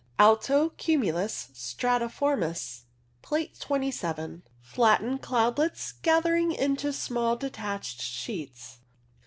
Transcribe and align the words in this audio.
Alto 0.17 0.69
cumulus 0.77 1.49
stratiformis 1.53 2.85
(Plate 3.21 3.55
27). 3.59 4.41
Flattened 4.59 5.21
cloudlets 5.21 5.91
gathering 6.01 6.51
into 6.51 6.91
small 6.91 7.35
detached 7.35 8.01
sheets. 8.01 8.79